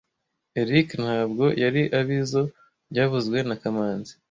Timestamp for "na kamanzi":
3.47-4.13